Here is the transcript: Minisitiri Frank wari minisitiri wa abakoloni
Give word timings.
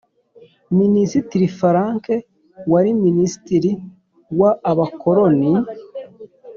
Minisitiri 0.79 1.47
Frank 1.59 2.03
wari 2.71 2.89
minisitiri 3.05 3.71
wa 4.39 4.51
abakoloni 4.71 5.51